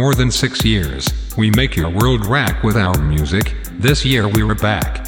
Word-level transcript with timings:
more 0.00 0.14
than 0.14 0.30
six 0.30 0.64
years, 0.64 1.06
we 1.36 1.50
make 1.50 1.76
your 1.76 1.90
world 1.90 2.24
rack 2.24 2.62
with 2.62 2.74
our 2.74 2.98
music. 3.02 3.54
This 3.72 4.02
year 4.02 4.26
we 4.28 4.42
were 4.42 4.54
back. 4.54 5.06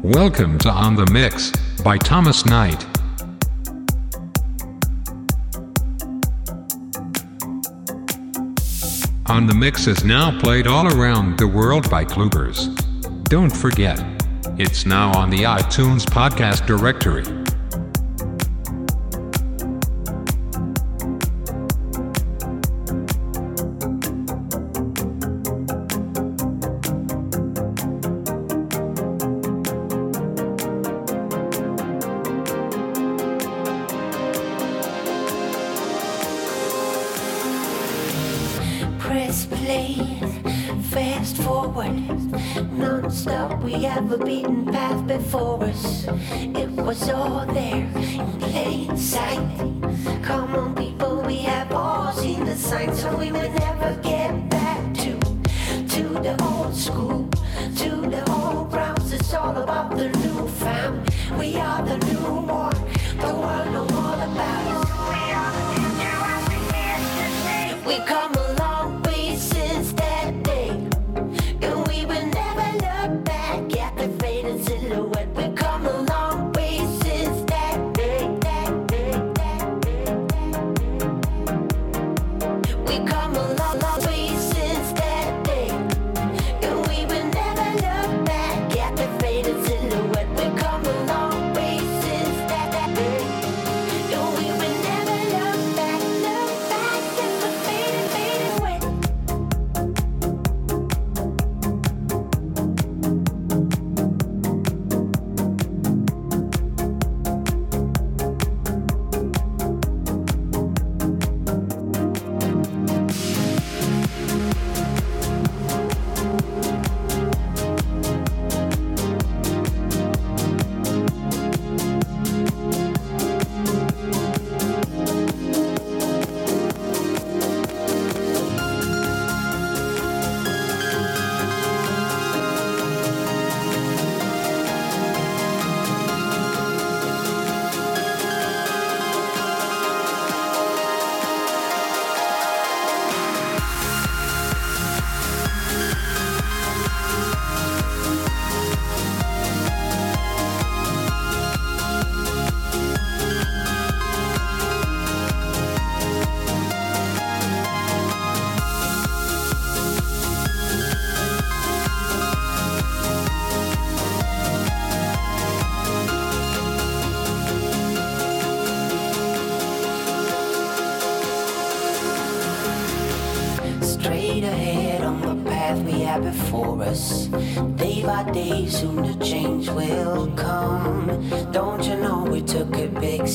Welcome 0.00 0.60
to 0.60 0.70
On 0.70 0.94
the 0.94 1.06
Mix 1.10 1.50
by 1.82 1.98
Thomas 1.98 2.46
Knight. 2.46 2.86
On 9.26 9.48
the 9.48 9.54
Mix 9.56 9.88
is 9.88 10.04
now 10.04 10.38
played 10.38 10.68
all 10.68 10.86
around 10.86 11.36
the 11.36 11.48
world 11.48 11.90
by 11.90 12.04
Klubers. 12.04 12.68
Don't 13.24 13.50
forget, 13.50 14.00
it's 14.56 14.86
now 14.86 15.10
on 15.18 15.30
the 15.30 15.42
iTunes 15.42 16.04
podcast 16.04 16.64
directory. 16.64 17.47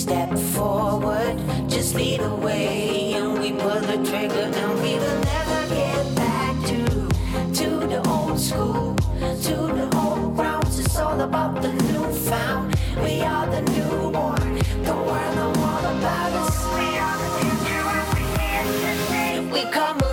step 0.04 0.38
forward, 0.38 1.38
just 1.70 1.96
lead 1.96 2.20
the 2.20 2.36
way, 2.36 3.14
and 3.14 3.40
we 3.40 3.54
pull 3.54 3.80
the 3.92 3.98
trigger, 4.10 4.52
and 4.62 4.74
we 4.82 4.96
will 4.96 5.20
never 5.34 5.60
get 5.74 6.16
back 6.16 6.56
to 6.66 6.84
to 7.60 7.70
the 7.88 8.02
old 8.10 8.38
school, 8.38 8.96
to 9.48 9.56
the 9.80 9.88
old 9.96 10.36
grounds. 10.36 10.78
It's 10.78 10.98
all 10.98 11.22
about 11.22 11.62
the 11.62 11.72
new 11.72 12.06
found. 12.30 12.76
We 12.98 13.22
are 13.22 13.48
the 13.48 13.62
newborn, 13.72 14.52
the 14.90 14.96
world 15.08 15.36
know 15.38 15.54
all 15.70 15.86
about 15.96 16.32
us. 16.44 16.58
We 16.78 16.88
are 17.06 17.18
the 17.24 17.30
future, 17.40 17.86
and 18.00 18.10
we 18.18 18.24
can't 18.38 18.72
just 18.84 19.54
We 19.54 19.72
come. 19.72 20.13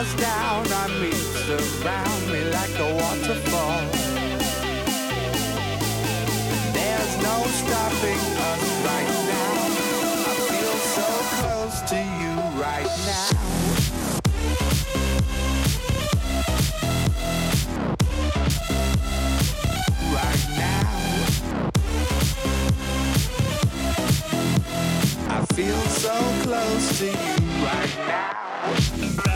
Pours 0.00 0.14
down 0.14 0.72
on 0.72 1.00
me, 1.00 1.12
surround 1.12 2.26
me 2.32 2.44
like 2.44 2.78
a 2.78 2.94
waterfall. 2.94 3.80
There's 6.72 7.16
no 7.22 7.44
stopping 7.60 8.20
us 8.48 8.62
right 8.86 9.10
now. 9.28 9.60
I 10.26 10.34
feel 10.48 10.76
so 10.96 11.08
close 11.36 11.76
to 11.90 11.96
you 12.20 12.34
right 12.60 12.92
now. 13.06 13.30
Right 20.16 20.44
now. 20.56 20.88
I 25.28 25.38
feel 25.54 25.82
so 25.88 26.16
close 26.42 26.86
to 26.98 27.06
you 27.06 27.14
right 27.64 27.94
now. 28.08 29.29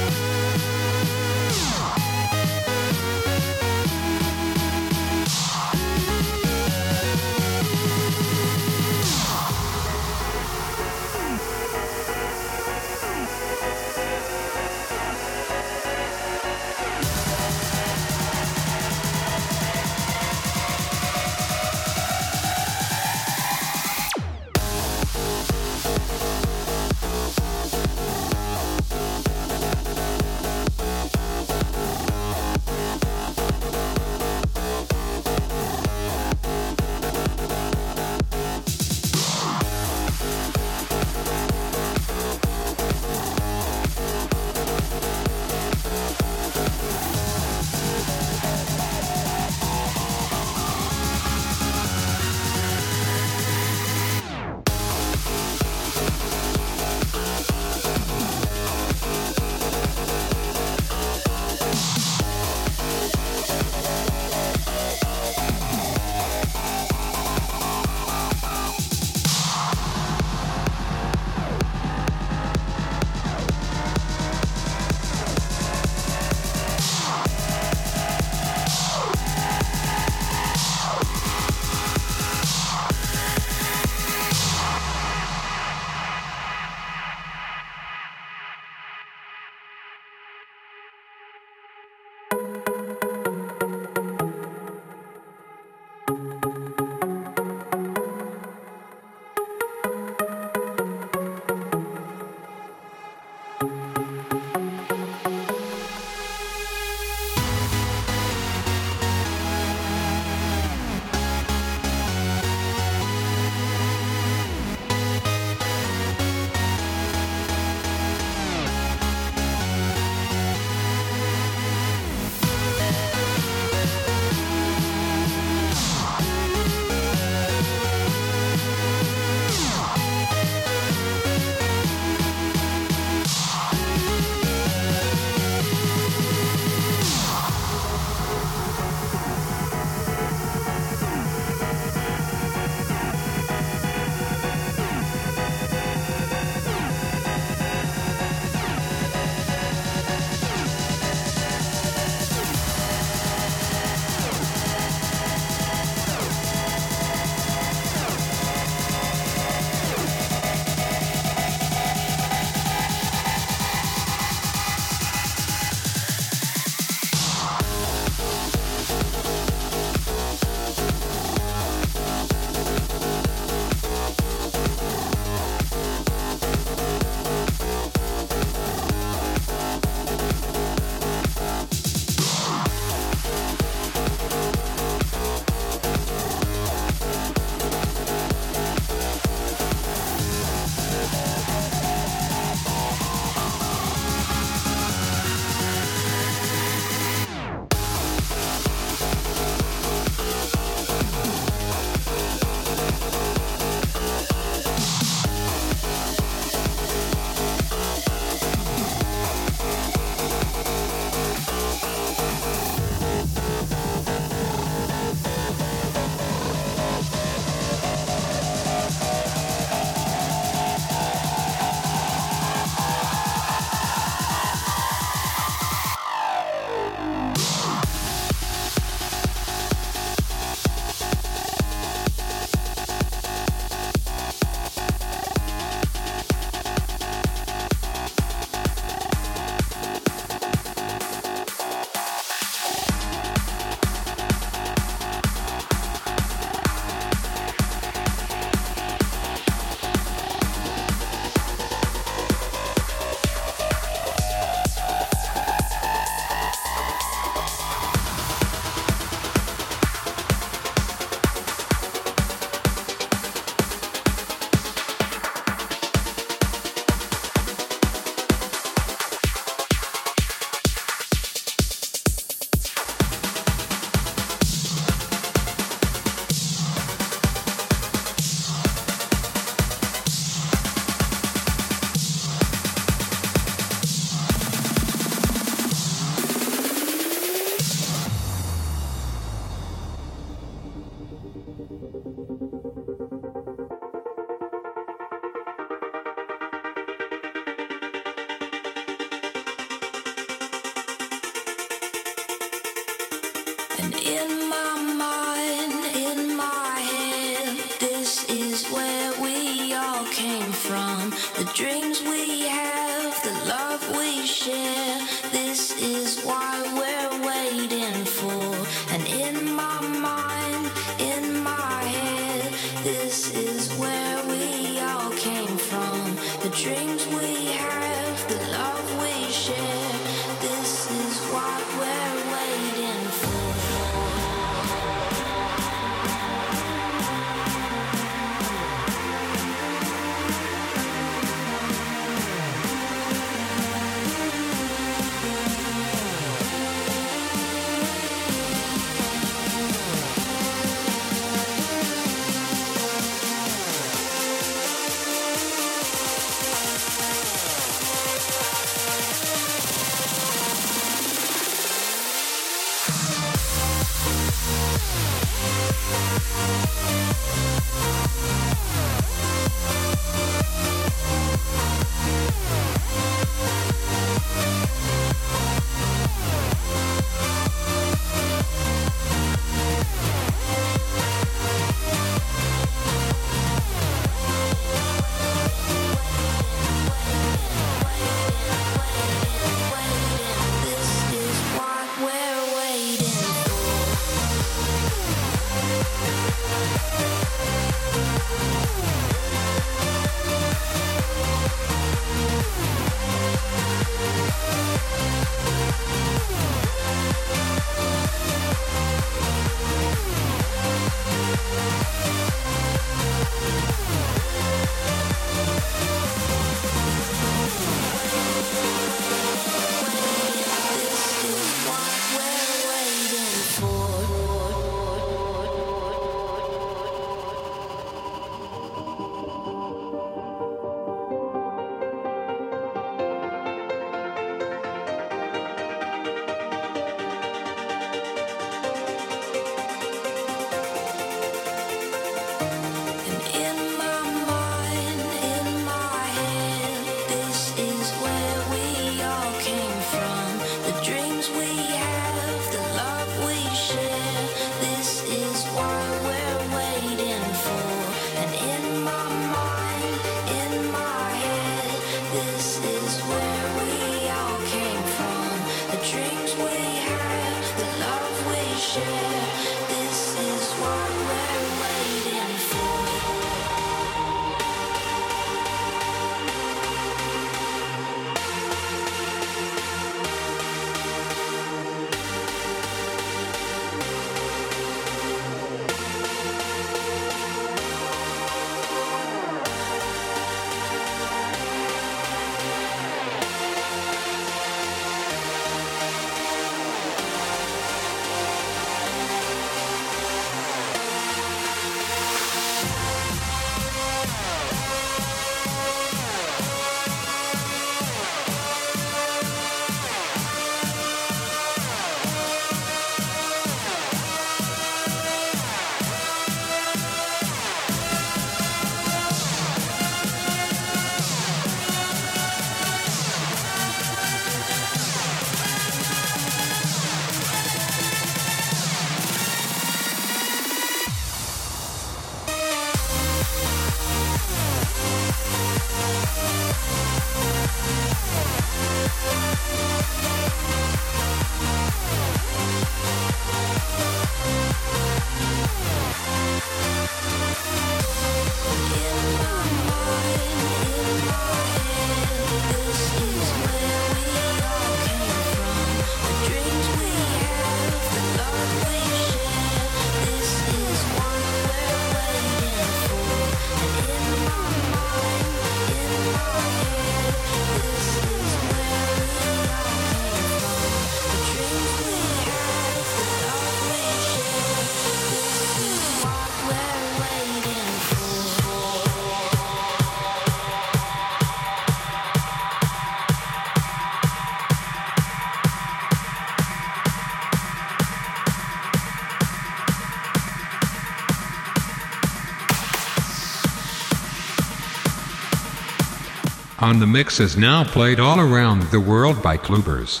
On 596.62 596.78
the 596.78 596.86
Mix 596.86 597.18
is 597.18 597.36
now 597.36 597.64
played 597.64 597.98
all 597.98 598.20
around 598.20 598.62
the 598.70 598.78
world 598.78 599.20
by 599.20 599.36
Klubers. 599.36 600.00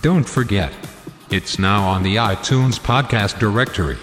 Don't 0.00 0.28
forget, 0.28 0.72
It's 1.30 1.60
now 1.60 1.84
on 1.84 2.02
the 2.02 2.16
iTunes 2.16 2.78
podcast 2.78 3.38
directory. 3.38 3.96